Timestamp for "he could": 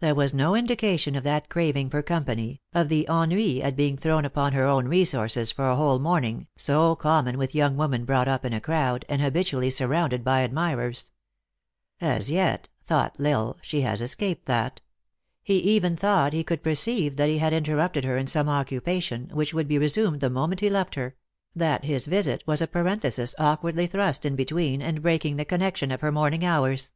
16.34-16.62